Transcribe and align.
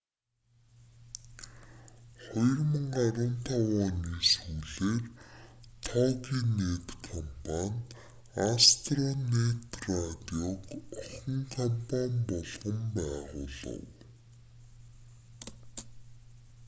2015 2.29 3.87
оны 3.87 4.13
сүүлээр 4.33 5.03
тогинэт 5.87 6.87
компани 7.07 7.81
астронэт 8.49 9.63
радиог 9.87 10.61
охин 11.01 11.37
компани 11.57 12.19
болгон 12.29 12.77
байгуулав 12.95 13.83